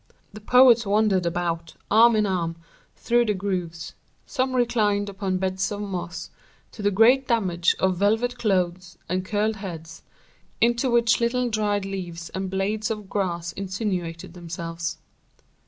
[0.33, 2.55] The poets wandered about, arm in arm,
[2.95, 3.93] through the groves;
[4.25, 6.31] some reclined upon beds of moss,
[6.71, 10.01] to the great damage of velvet clothes and curled heads,
[10.59, 14.97] into which little dried leaves and blades of grass insinuated themselves.